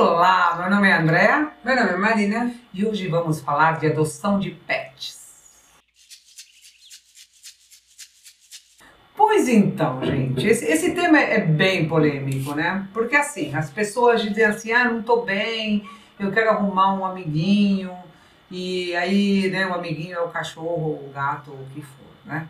Olá, 0.00 0.54
meu 0.56 0.70
nome 0.70 0.88
é 0.88 0.92
Andréa. 0.92 1.50
Meu 1.64 1.74
nome 1.74 1.90
é 1.90 1.96
Marina. 1.96 2.54
E 2.72 2.86
hoje 2.86 3.08
vamos 3.08 3.40
falar 3.40 3.80
de 3.80 3.88
adoção 3.88 4.38
de 4.38 4.52
pets. 4.52 5.18
Pois 9.16 9.48
então, 9.48 10.00
gente, 10.04 10.46
esse, 10.46 10.64
esse 10.66 10.94
tema 10.94 11.18
é 11.18 11.40
bem 11.40 11.88
polêmico, 11.88 12.54
né? 12.54 12.86
Porque 12.94 13.16
assim, 13.16 13.52
as 13.56 13.70
pessoas 13.70 14.22
dizem 14.22 14.44
assim, 14.44 14.70
ah, 14.70 14.84
não 14.84 15.02
tô 15.02 15.22
bem, 15.22 15.82
eu 16.16 16.30
quero 16.30 16.50
arrumar 16.50 16.94
um 16.94 17.04
amiguinho, 17.04 17.90
e 18.48 18.94
aí, 18.94 19.50
né, 19.50 19.66
o 19.66 19.74
amiguinho 19.74 20.14
é 20.14 20.20
o 20.20 20.28
cachorro, 20.28 21.08
o 21.08 21.10
gato, 21.12 21.50
o 21.50 21.66
que 21.74 21.82
for, 21.82 22.06
né? 22.24 22.46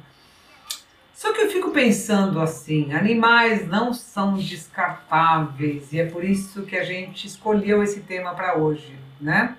Só 1.18 1.32
que 1.32 1.40
eu 1.40 1.50
fico 1.50 1.72
pensando 1.72 2.40
assim, 2.40 2.92
animais 2.92 3.66
não 3.66 3.92
são 3.92 4.34
descartáveis 4.34 5.92
e 5.92 5.98
é 5.98 6.06
por 6.06 6.22
isso 6.22 6.62
que 6.62 6.76
a 6.76 6.84
gente 6.84 7.26
escolheu 7.26 7.82
esse 7.82 8.02
tema 8.02 8.36
para 8.36 8.56
hoje, 8.56 8.96
né? 9.20 9.56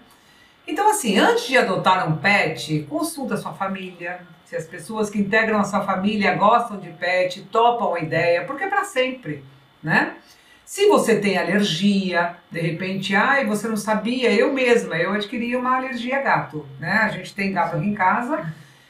Então 0.65 0.89
assim, 0.89 1.17
antes 1.17 1.47
de 1.47 1.57
adotar 1.57 2.07
um 2.07 2.15
pet, 2.15 2.87
consulta 2.89 3.33
a 3.33 3.37
sua 3.37 3.51
família, 3.51 4.21
se 4.45 4.55
as 4.55 4.67
pessoas 4.67 5.09
que 5.09 5.19
integram 5.19 5.59
a 5.59 5.65
sua 5.65 5.81
família 5.81 6.33
gostam 6.33 6.79
de 6.79 6.91
pet, 6.91 7.41
topam 7.51 7.93
a 7.93 7.99
ideia, 7.99 8.45
porque 8.45 8.63
é 8.63 8.69
para 8.69 8.85
sempre, 8.85 9.43
né? 9.83 10.15
Se 10.63 10.87
você 10.87 11.19
tem 11.19 11.37
alergia, 11.37 12.37
de 12.49 12.61
repente, 12.61 13.13
ai, 13.13 13.45
você 13.45 13.67
não 13.67 13.75
sabia, 13.75 14.33
eu 14.33 14.53
mesma, 14.53 14.95
eu 14.95 15.11
adquiri 15.11 15.57
uma 15.57 15.75
alergia 15.75 16.19
a 16.19 16.21
gato, 16.21 16.65
né? 16.79 16.99
A 17.03 17.09
gente 17.09 17.35
tem 17.35 17.51
gato 17.51 17.75
aqui 17.75 17.85
em 17.85 17.93
casa 17.93 18.47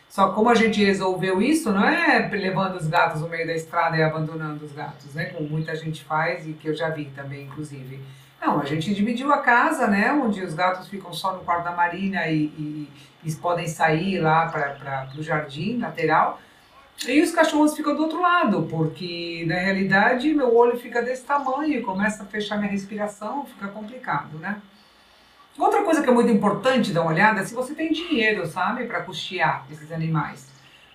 só 0.09 0.31
como 0.31 0.49
a 0.49 0.55
gente 0.55 0.84
resolveu 0.84 1.40
isso, 1.40 1.72
não 1.72 1.88
é 1.88 2.27
levando 2.31 2.76
os 2.76 2.88
gatos 2.88 3.22
no 3.22 3.30
meio 3.30 3.45
da 3.45 3.54
estrada 3.54 3.95
e 3.95 4.02
abandonando 4.02 4.66
os 4.66 4.72
gatos, 4.72 5.13
né? 5.13 5.26
Como 5.26 5.48
muita 5.48 5.76
gente 5.76 6.04
faz 6.04 6.48
e 6.48 6.54
que 6.54 6.67
eu 6.67 6.73
já 6.73 6.90
vi 6.90 7.05
também, 7.05 7.45
inclusive. 7.45 8.02
Não, 8.41 8.59
a 8.59 8.66
gente 8.66 8.91
dividiu 8.95 9.31
a 9.31 9.38
casa, 9.38 9.86
né? 9.86 10.12
Onde 10.12 10.41
os 10.44 10.55
gatos 10.55 10.88
ficam 10.88 11.14
só 11.14 11.34
no 11.34 11.41
quarto 11.41 11.64
da 11.64 11.72
Marina 11.72 12.26
e, 12.27 12.45
e, 12.45 12.89
e 13.23 13.36
podem 13.36 13.67
sair 13.67 14.19
lá 14.19 14.47
para 14.47 15.09
o 15.16 15.22
jardim 15.22 15.78
lateral. 15.78 16.39
E 17.08 17.22
os 17.22 17.31
cachorros 17.31 17.75
ficam 17.75 17.95
do 17.95 18.02
outro 18.02 18.19
lado, 18.19 18.64
porque 18.64 19.45
na 19.47 19.56
realidade 19.56 20.34
meu 20.34 20.56
olho 20.56 20.78
fica 20.78 21.03
desse 21.03 21.23
tamanho, 21.23 21.84
começa 21.84 22.23
a 22.23 22.25
fechar 22.25 22.58
minha 22.58 22.72
respiração, 22.72 23.45
fica 23.45 23.67
complicado, 23.67 24.39
né? 24.39 24.59
Outra 25.60 25.84
coisa 25.84 26.02
que 26.02 26.10
é 26.10 26.14
muito 26.14 26.32
importante 26.32 26.94
dar 26.94 27.02
uma 27.02 27.12
olhada 27.12 27.42
é 27.42 27.44
se 27.44 27.54
você 27.54 27.76
tem 27.76 27.92
dinheiro, 27.92 28.48
sabe, 28.48 28.86
para 28.86 29.02
custear 29.02 29.66
esses 29.70 29.92
animais. 29.92 30.48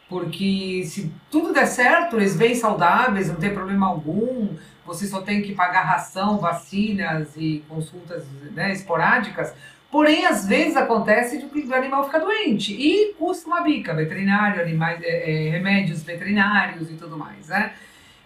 Porque 0.09 0.83
se 0.87 1.12
tudo 1.31 1.53
der 1.53 1.67
certo, 1.67 2.17
eles 2.17 2.34
vêm 2.34 2.55
saudáveis, 2.55 3.29
não 3.29 3.37
tem 3.37 3.53
problema 3.53 3.87
algum, 3.87 4.48
você 4.87 5.07
só 5.07 5.20
tem 5.20 5.42
que 5.42 5.55
pagar 5.55 5.83
ração, 5.83 6.39
vacinas 6.39 7.37
e 7.37 7.62
consultas 7.69 8.25
né, 8.53 8.73
esporádicas. 8.73 9.55
Porém, 9.91 10.25
às 10.27 10.47
vezes 10.47 10.77
acontece 10.77 11.39
de 11.39 11.45
o 11.45 11.75
animal 11.75 12.05
ficar 12.05 12.19
doente 12.19 12.75
e 12.75 13.15
custa 13.15 13.47
uma 13.47 13.61
bica, 13.61 13.95
veterinário, 13.95 14.62
animais, 14.62 15.01
é, 15.03 15.47
é, 15.47 15.51
remédios 15.51 16.03
veterinários 16.03 16.91
e 16.91 16.95
tudo 16.95 17.17
mais, 17.19 17.48
né? 17.48 17.75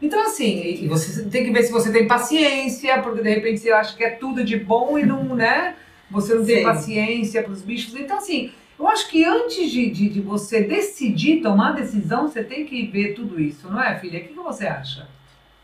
Então, 0.00 0.22
assim, 0.22 0.86
você 0.88 1.24
tem 1.24 1.44
que 1.44 1.50
ver 1.50 1.64
se 1.64 1.72
você 1.72 1.92
tem 1.92 2.06
paciência, 2.06 3.02
porque 3.02 3.20
de 3.20 3.28
repente 3.28 3.58
você 3.58 3.72
acha 3.72 3.96
que 3.96 4.04
é 4.04 4.10
tudo 4.10 4.44
de 4.44 4.56
bom 4.56 4.96
e 4.96 5.04
não, 5.04 5.34
né? 5.34 5.74
Você 6.10 6.34
não 6.34 6.44
tem 6.44 6.58
Sim. 6.58 6.62
paciência 6.62 7.42
para 7.42 7.52
os 7.52 7.62
bichos. 7.62 7.94
Então, 7.94 8.18
assim, 8.18 8.50
eu 8.78 8.86
acho 8.88 9.08
que 9.10 9.24
antes 9.24 9.70
de, 9.70 9.90
de, 9.90 10.08
de, 10.08 10.20
você 10.20 10.62
decidir, 10.62 11.42
tomar 11.42 11.72
decisão, 11.72 12.28
você 12.28 12.44
tem 12.44 12.64
que 12.64 12.86
ver 12.86 13.14
tudo 13.14 13.40
isso, 13.40 13.68
não 13.68 13.82
é, 13.82 13.98
filha? 13.98 14.20
O 14.20 14.22
que, 14.22 14.28
que 14.28 14.34
você 14.34 14.66
acha? 14.66 15.08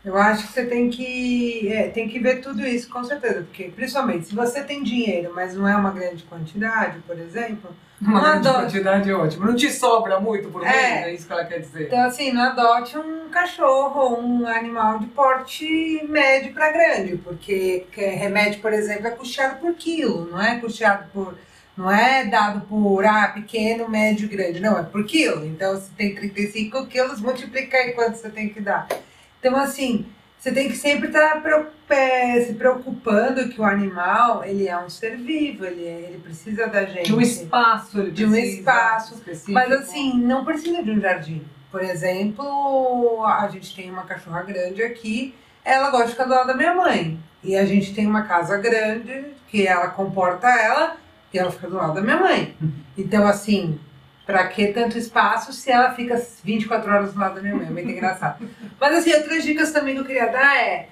Eu 0.05 0.15
acho 0.17 0.45
que 0.45 0.53
você 0.53 0.65
tem 0.65 0.87
que, 0.87 1.73
é, 1.73 1.89
tem 1.89 2.07
que 2.07 2.19
ver 2.19 2.39
tudo 2.39 2.63
isso, 2.63 2.87
com 2.87 3.03
certeza. 3.03 3.41
Porque, 3.41 3.63
principalmente, 3.75 4.27
se 4.27 4.35
você 4.35 4.63
tem 4.63 4.83
dinheiro, 4.83 5.31
mas 5.33 5.55
não 5.55 5.67
é 5.67 5.75
uma 5.75 5.89
grande 5.89 6.21
quantidade, 6.23 6.99
por 7.07 7.17
exemplo. 7.17 7.75
Uma 7.99 8.21
grande 8.21 8.47
adote... 8.47 8.65
quantidade 8.65 9.09
é 9.09 9.13
ótimo. 9.15 9.45
Não 9.47 9.55
te 9.55 9.71
sobra 9.71 10.19
muito 10.19 10.49
por 10.49 10.61
mês, 10.61 10.75
é, 10.75 11.09
é 11.09 11.13
isso 11.13 11.25
que 11.25 11.33
ela 11.33 11.43
quer 11.45 11.59
dizer. 11.59 11.87
Então, 11.87 12.03
assim, 12.03 12.31
não 12.31 12.43
adote 12.43 12.95
um 12.95 13.29
cachorro 13.29 13.99
ou 13.99 14.21
um 14.21 14.47
animal 14.47 14.99
de 14.99 15.07
porte 15.07 16.05
médio 16.07 16.53
para 16.53 16.71
grande. 16.71 17.17
Porque 17.17 17.87
remédio, 17.91 18.61
por 18.61 18.73
exemplo, 18.73 19.07
é 19.07 19.11
custeado 19.11 19.59
por 19.59 19.73
quilo, 19.73 20.29
não 20.29 20.39
é 20.39 20.59
custeado 20.59 21.05
por. 21.11 21.35
Não 21.75 21.91
é 21.91 22.23
dado 22.25 22.61
por 22.67 23.05
ah, 23.05 23.31
pequeno, 23.33 23.89
médio, 23.89 24.29
grande. 24.29 24.61
Não, 24.61 24.79
é 24.79 24.83
por 24.83 25.03
quilo. 25.03 25.45
Então, 25.45 25.75
se 25.75 25.89
tem 25.91 26.15
35 26.15 26.85
quilos, 26.85 27.19
multiplica 27.19 27.75
aí 27.75 27.91
quanto 27.91 28.15
você 28.15 28.29
tem 28.29 28.47
que 28.47 28.61
dar. 28.61 28.87
Então, 29.45 29.59
assim, 29.59 30.07
você 30.39 30.51
tem 30.51 30.67
que 30.69 30.75
sempre 30.75 31.05
estar 31.05 31.39
tá 31.39 31.71
se 32.47 32.53
preocupando 32.55 33.47
que 33.47 33.61
o 33.61 33.63
animal, 33.63 34.43
ele 34.43 34.67
é 34.67 34.75
um 34.75 34.89
ser 34.89 35.17
vivo, 35.17 35.63
ele, 35.63 35.85
é, 35.85 36.09
ele 36.09 36.17
precisa 36.17 36.65
da 36.65 36.83
gente. 36.83 37.05
De 37.05 37.13
um 37.13 37.21
espaço, 37.21 37.99
ele 37.99 38.09
De 38.09 38.25
um 38.25 38.35
espaço. 38.35 39.13
Específico. 39.13 39.51
Mas, 39.51 39.71
assim, 39.71 40.17
não 40.17 40.43
precisa 40.43 40.81
de 40.81 40.89
um 40.89 40.99
jardim. 40.99 41.43
Por 41.71 41.83
exemplo, 41.83 43.23
a 43.23 43.47
gente 43.49 43.75
tem 43.75 43.91
uma 43.91 44.01
cachorra 44.01 44.41
grande 44.41 44.81
aqui, 44.81 45.35
ela 45.63 45.91
gosta 45.91 46.07
de 46.07 46.11
ficar 46.13 46.25
do 46.25 46.31
lado 46.31 46.47
da 46.47 46.55
minha 46.55 46.73
mãe. 46.73 47.19
E 47.43 47.55
a 47.55 47.65
gente 47.65 47.93
tem 47.93 48.07
uma 48.07 48.23
casa 48.23 48.57
grande, 48.57 49.25
que 49.47 49.67
ela 49.67 49.89
comporta 49.89 50.47
ela, 50.47 50.97
e 51.31 51.37
ela 51.37 51.51
fica 51.51 51.69
do 51.69 51.75
lado 51.75 51.93
da 51.93 52.01
minha 52.01 52.17
mãe. 52.17 52.57
Então, 52.97 53.27
assim, 53.27 53.79
Pra 54.25 54.47
que 54.47 54.67
tanto 54.67 54.97
espaço 54.97 55.53
se 55.53 55.71
ela 55.71 55.93
fica 55.93 56.19
24 56.43 56.91
horas 56.91 57.13
do 57.13 57.19
lado 57.19 57.35
da 57.35 57.41
minha 57.41 57.55
mãe? 57.55 57.67
É 57.67 57.69
muito 57.69 57.89
engraçado. 57.89 58.47
Mas 58.79 58.97
assim, 58.97 59.13
outras 59.13 59.43
dicas 59.43 59.71
também 59.71 59.93
que 59.93 60.01
eu 60.01 60.05
queria 60.05 60.27
dar 60.27 60.57
é. 60.57 60.89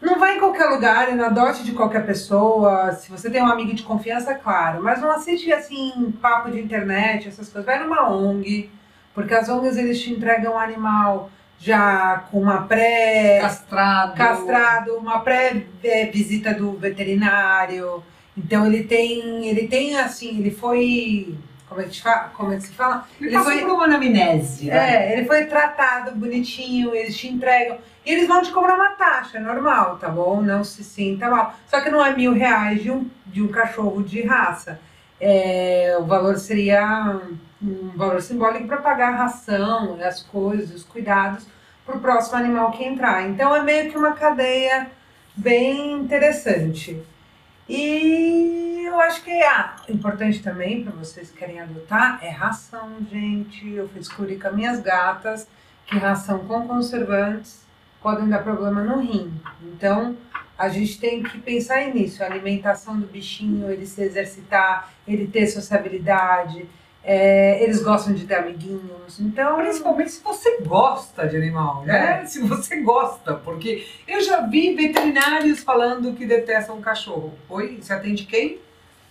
Não 0.00 0.18
vai 0.18 0.36
em 0.36 0.40
qualquer 0.40 0.64
lugar 0.64 1.12
e 1.12 1.14
não 1.14 1.26
adote 1.26 1.62
de 1.62 1.70
qualquer 1.72 2.04
pessoa. 2.04 2.90
Se 2.92 3.08
você 3.08 3.30
tem 3.30 3.40
um 3.40 3.46
amigo 3.46 3.72
de 3.72 3.84
confiança, 3.84 4.34
claro. 4.34 4.82
Mas 4.82 5.00
não 5.00 5.12
assiste 5.12 5.52
assim, 5.52 6.12
papo 6.20 6.50
de 6.50 6.60
internet, 6.60 7.28
essas 7.28 7.48
coisas. 7.48 7.64
Vai 7.64 7.78
numa 7.78 8.10
ONG, 8.10 8.68
porque 9.14 9.32
as 9.32 9.48
ONGs 9.48 9.76
eles 9.76 10.00
te 10.00 10.10
entregam 10.10 10.54
um 10.54 10.58
animal 10.58 11.30
já 11.56 12.24
com 12.32 12.40
uma 12.40 12.62
pré. 12.62 13.38
Castrado. 13.40 14.16
Castrado, 14.16 14.96
uma 14.96 15.20
pré-visita 15.20 16.52
do 16.52 16.72
veterinário. 16.72 18.02
Então 18.36 18.66
ele 18.66 18.82
tem. 18.82 19.46
Ele 19.46 19.68
tem 19.68 19.96
assim, 20.00 20.40
ele 20.40 20.50
foi 20.50 21.38
como 21.72 21.80
é 21.80 21.84
que, 21.84 21.96
se 21.96 22.02
fala? 22.02 22.32
Como 22.36 22.52
é 22.52 22.56
que 22.56 22.62
se 22.62 22.72
fala? 22.72 23.06
Ele, 23.20 23.34
ele 23.34 23.44
foi 23.44 23.60
por 23.60 23.70
uma 23.70 23.84
anamnese. 23.84 24.70
É, 24.70 25.16
ele 25.16 25.26
foi 25.26 25.46
tratado 25.46 26.12
bonitinho, 26.12 26.94
eles 26.94 27.16
te 27.16 27.28
entregam. 27.28 27.78
E 28.04 28.12
eles 28.12 28.28
vão 28.28 28.42
te 28.42 28.50
cobrar 28.50 28.74
uma 28.74 28.90
taxa, 28.90 29.38
é 29.38 29.40
normal, 29.40 29.96
tá 29.96 30.08
bom? 30.08 30.40
Não 30.42 30.62
se 30.62 30.84
sinta 30.84 31.30
mal. 31.30 31.54
Só 31.66 31.80
que 31.80 31.88
não 31.88 32.04
é 32.04 32.14
mil 32.14 32.32
reais 32.32 32.82
de 32.82 32.90
um, 32.90 33.08
de 33.26 33.42
um 33.42 33.48
cachorro 33.48 34.02
de 34.02 34.22
raça. 34.22 34.80
É, 35.20 35.96
o 35.98 36.04
valor 36.04 36.36
seria 36.38 37.20
um 37.62 37.92
valor 37.96 38.20
simbólico 38.20 38.66
para 38.66 38.78
pagar 38.78 39.14
a 39.14 39.16
ração, 39.16 39.98
as 40.02 40.22
coisas, 40.22 40.74
os 40.74 40.84
cuidados 40.84 41.46
para 41.86 41.96
o 41.96 42.00
próximo 42.00 42.36
animal 42.36 42.72
que 42.72 42.84
entrar. 42.84 43.28
Então 43.28 43.54
é 43.54 43.62
meio 43.62 43.90
que 43.90 43.96
uma 43.96 44.12
cadeia 44.12 44.88
bem 45.34 45.92
interessante. 45.92 47.00
E 47.68 48.84
eu 48.86 49.00
acho 49.00 49.22
que 49.22 49.30
ah, 49.42 49.76
importante 49.88 50.42
também 50.42 50.82
para 50.82 50.92
vocês 50.92 51.30
que 51.30 51.38
querem 51.38 51.60
adotar 51.60 52.18
é 52.22 52.28
ração, 52.28 52.96
gente. 53.10 53.68
Eu 53.68 53.88
descobri 53.88 54.38
com 54.38 54.48
as 54.48 54.54
minhas 54.54 54.80
gatas 54.80 55.48
que 55.86 55.96
ração 55.98 56.40
com 56.40 56.66
conservantes 56.66 57.62
podem 58.02 58.28
dar 58.28 58.42
problema 58.42 58.82
no 58.82 59.00
rim. 59.00 59.32
Então, 59.62 60.16
a 60.58 60.68
gente 60.68 60.98
tem 61.00 61.22
que 61.22 61.38
pensar 61.38 61.86
nisso, 61.86 62.22
a 62.22 62.26
alimentação 62.26 62.98
do 62.98 63.06
bichinho, 63.06 63.70
ele 63.70 63.86
se 63.86 64.02
exercitar, 64.02 64.90
ele 65.06 65.26
ter 65.26 65.46
sociabilidade, 65.46 66.68
é, 67.04 67.62
eles 67.62 67.82
gostam 67.82 68.14
de 68.14 68.24
ter 68.26 68.36
amiguinhos, 68.36 69.18
então. 69.18 69.56
Principalmente 69.56 70.12
se 70.12 70.22
você 70.22 70.58
gosta 70.60 71.26
de 71.26 71.36
animal, 71.36 71.82
né? 71.84 72.22
É. 72.22 72.26
Se 72.26 72.40
você 72.40 72.80
gosta, 72.80 73.34
porque 73.34 73.86
eu 74.06 74.20
já 74.20 74.46
vi 74.46 74.74
veterinários 74.74 75.60
falando 75.60 76.14
que 76.14 76.24
detestam 76.24 76.80
cachorro. 76.80 77.34
Oi? 77.48 77.78
Você 77.80 77.92
atende 77.92 78.24
quem? 78.24 78.60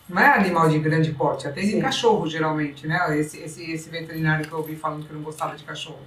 Não 0.08 0.22
é 0.22 0.28
animal 0.28 0.70
de 0.70 0.80
grande 0.80 1.12
porte, 1.12 1.48
atende 1.48 1.72
Sim. 1.72 1.82
cachorro 1.82 2.28
geralmente, 2.28 2.88
né? 2.88 3.18
Esse, 3.18 3.40
esse, 3.40 3.72
esse 3.72 3.90
veterinário 3.90 4.46
que 4.46 4.52
eu 4.52 4.60
ouvi 4.60 4.76
falando 4.76 5.06
que 5.06 5.14
não 5.14 5.22
gostava 5.22 5.56
de 5.56 5.64
cachorro. 5.64 6.00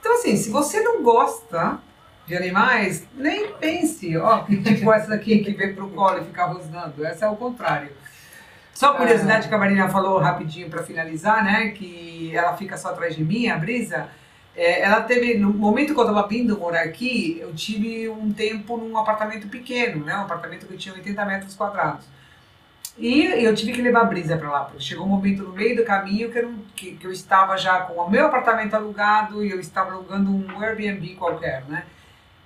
Então, 0.00 0.14
assim, 0.14 0.36
se 0.36 0.50
você 0.50 0.80
não 0.80 1.02
gosta 1.02 1.78
de 2.26 2.36
animais, 2.36 3.06
nem 3.14 3.52
pense, 3.54 4.16
ó, 4.16 4.40
que 4.44 4.62
tipo 4.62 4.92
essa 4.92 5.08
daqui 5.08 5.38
que 5.38 5.52
vem 5.52 5.74
pro 5.74 5.88
colo 5.88 6.18
e 6.20 6.24
fica 6.24 6.44
rosnando. 6.46 7.04
Essa 7.04 7.26
é 7.26 7.28
o 7.28 7.36
contrário. 7.36 7.90
Só 8.74 8.94
curiosidade 8.94 9.48
que 9.48 9.54
a 9.54 9.58
Marina 9.58 9.88
falou 9.88 10.18
rapidinho 10.18 10.68
para 10.68 10.82
finalizar, 10.82 11.44
né? 11.44 11.68
Que 11.68 12.36
ela 12.36 12.56
fica 12.56 12.76
só 12.76 12.88
atrás 12.88 13.14
de 13.14 13.24
mim, 13.24 13.48
a 13.48 13.56
Brisa. 13.56 14.08
É, 14.56 14.82
ela 14.82 15.00
teve, 15.02 15.38
no 15.38 15.52
momento 15.52 15.94
que 15.94 16.00
eu 16.00 16.04
estava 16.04 16.26
vindo 16.26 16.58
morar 16.58 16.82
aqui, 16.82 17.38
eu 17.40 17.54
tive 17.54 18.08
um 18.08 18.32
tempo 18.32 18.76
num 18.76 18.98
apartamento 18.98 19.48
pequeno, 19.48 20.04
né? 20.04 20.16
Um 20.16 20.22
apartamento 20.22 20.66
que 20.66 20.76
tinha 20.76 20.94
80 20.94 21.24
metros 21.24 21.54
quadrados. 21.54 22.04
E 22.96 23.44
eu 23.44 23.54
tive 23.54 23.72
que 23.72 23.82
levar 23.82 24.02
a 24.02 24.04
Brisa 24.04 24.36
para 24.36 24.50
lá, 24.50 24.60
porque 24.64 24.80
chegou 24.80 25.04
um 25.04 25.08
momento 25.08 25.42
no 25.42 25.52
meio 25.52 25.76
do 25.76 25.84
caminho 25.84 26.30
que 26.30 26.38
eu, 26.38 26.48
não, 26.48 26.58
que, 26.76 26.92
que 26.92 27.06
eu 27.06 27.10
estava 27.10 27.56
já 27.56 27.80
com 27.80 27.94
o 27.94 28.10
meu 28.10 28.26
apartamento 28.26 28.74
alugado 28.74 29.44
e 29.44 29.50
eu 29.50 29.58
estava 29.58 29.92
alugando 29.92 30.30
um 30.30 30.60
Airbnb 30.60 31.14
qualquer, 31.16 31.64
né? 31.68 31.84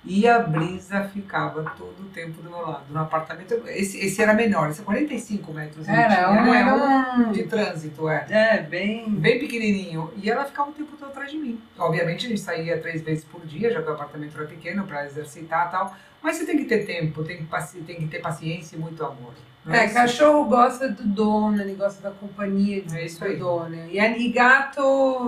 E 0.05 0.27
a 0.27 0.39
brisa 0.39 1.03
ficava 1.03 1.63
todo 1.77 2.01
o 2.01 2.05
tempo 2.05 2.41
do 2.41 2.49
meu 2.49 2.61
lado, 2.61 2.85
no 2.89 2.99
apartamento. 2.99 3.53
Esse, 3.67 3.99
esse 3.99 4.21
era 4.21 4.33
menor, 4.33 4.69
esse 4.69 4.81
é 4.81 4.83
45 4.83 5.53
metros. 5.53 5.87
Era, 5.87 6.15
tinha, 6.15 6.29
um, 6.29 6.45
não 6.45 6.53
é 6.53 6.61
era 6.61 6.75
um 6.75 7.27
um. 7.27 7.31
de 7.31 7.43
trânsito, 7.43 8.07
é. 8.07 8.25
É, 8.29 8.61
bem. 8.61 9.09
Bem 9.09 9.39
pequenininho. 9.39 10.11
E 10.15 10.29
ela 10.29 10.45
ficava 10.45 10.69
o 10.69 10.73
tempo 10.73 10.95
todo 10.97 11.09
atrás 11.09 11.31
de 11.31 11.37
mim. 11.37 11.61
Obviamente 11.77 12.25
a 12.25 12.29
gente 12.29 12.41
saía 12.41 12.79
três 12.79 13.01
vezes 13.01 13.25
por 13.25 13.45
dia, 13.45 13.71
já 13.71 13.81
que 13.81 13.89
o 13.89 13.93
apartamento 13.93 14.37
era 14.37 14.47
pequeno, 14.47 14.85
para 14.85 15.05
exercitar 15.05 15.67
e 15.67 15.71
tal. 15.71 15.95
Mas 16.21 16.37
você 16.37 16.45
tem 16.45 16.57
que 16.57 16.65
ter 16.65 16.85
tempo, 16.85 17.23
tem 17.23 17.37
que, 17.37 17.81
tem 17.81 17.97
que 17.97 18.07
ter 18.07 18.19
paciência 18.19 18.75
e 18.75 18.79
muito 18.79 19.03
amor. 19.03 19.33
É, 19.73 19.85
isso? 19.85 19.93
cachorro 19.93 20.45
gosta 20.45 20.89
do 20.89 21.03
dono, 21.03 21.61
ele 21.61 21.73
gosta 21.75 22.01
da 22.01 22.11
companhia 22.15 22.81
de 22.81 22.97
É 22.97 23.05
isso 23.05 23.23
aí. 23.23 23.35
dono. 23.37 23.75
E, 23.89 23.99
a- 23.99 24.17
e 24.17 24.29
gato, 24.31 24.81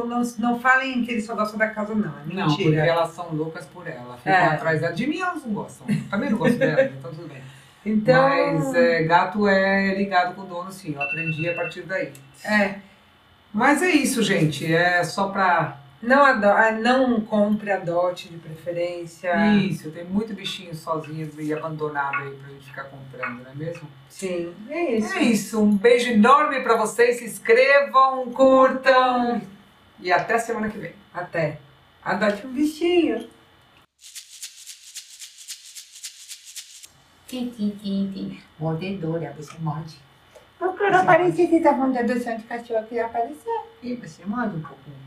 não, 0.07 0.21
não 0.39 0.59
falem 0.59 1.03
que 1.03 1.11
ele 1.11 1.21
só 1.21 1.35
gosta 1.35 1.57
da 1.57 1.67
casa, 1.69 1.93
não. 1.95 2.09
É 2.09 2.33
Não, 2.33 2.47
porque 2.47 2.63
mentira. 2.65 2.85
elas 2.85 3.09
são 3.11 3.27
loucas 3.33 3.65
por 3.65 3.87
ela. 3.87 4.17
Ficam 4.17 4.33
É. 4.33 4.45
atrás 4.47 4.81
dela. 4.81 4.93
De 4.93 5.07
mim 5.07 5.19
elas 5.19 5.43
não 5.45 5.53
gostam. 5.53 5.87
Também 6.09 6.29
não 6.29 6.37
gosto 6.37 6.57
dela, 6.57 6.83
então 6.83 7.11
tudo 7.11 7.27
bem. 7.27 7.41
então, 7.85 8.29
Mas 8.29 8.73
é, 8.75 9.03
gato 9.03 9.47
é 9.47 9.95
ligado 9.95 10.35
com 10.35 10.41
o 10.41 10.45
dono, 10.45 10.71
sim. 10.71 10.93
Eu 10.95 11.01
aprendi 11.01 11.49
a 11.49 11.53
partir 11.55 11.81
daí. 11.83 12.11
é, 12.45 12.75
Mas 13.53 13.81
é 13.81 13.89
isso, 13.89 14.23
gente. 14.23 14.71
É 14.73 15.03
só 15.03 15.27
pra. 15.29 15.77
Não, 16.01 16.25
ado 16.25 16.45
ah, 16.45 16.71
não 16.71 17.21
compre, 17.21 17.71
adote 17.71 18.27
de 18.27 18.37
preferência. 18.37 19.33
Isso, 19.57 19.91
tem 19.91 20.03
muito 20.03 20.33
bichinho 20.33 20.73
sozinho 20.73 21.29
e 21.39 21.53
abandonado 21.53 22.23
aí 22.23 22.35
pra 22.35 22.49
gente 22.49 22.65
ficar 22.65 22.85
comprando, 22.85 23.43
não 23.43 23.51
é 23.51 23.55
mesmo? 23.55 23.87
Sim, 24.09 24.53
é 24.69 24.97
isso. 24.97 25.13
É 25.13 25.21
isso. 25.21 25.61
Um 25.61 25.77
beijo 25.77 26.09
enorme 26.09 26.61
pra 26.61 26.75
vocês. 26.75 27.17
Se 27.17 27.25
inscrevam, 27.25 28.31
curtam. 28.31 29.41
E 29.99 30.11
até 30.11 30.39
semana 30.39 30.69
que 30.69 30.77
vem. 30.79 30.93
Até. 31.13 31.59
Adote 32.03 32.47
um 32.47 32.51
bichinho. 32.51 33.29
Tim, 37.27 37.49
tim, 37.49 37.69
tim, 37.81 38.11
tim. 38.11 38.41
Mordedora, 38.59 39.33
você 39.37 39.57
morde. 39.59 39.97
Eu 40.59 40.73
quero 40.73 40.97
aparecer, 40.97 41.47
você 41.47 41.59
tá 41.59 41.71
falando 41.71 41.93
de 41.93 41.99
adoção 41.99 42.37
de 42.37 42.43
cachorro, 42.43 42.81
eu 42.81 42.87
queria 42.87 43.05
aparecer. 43.05 43.61
E 43.81 43.95
você 43.95 44.25
morde 44.25 44.57
um 44.57 44.61
pouquinho. 44.61 45.00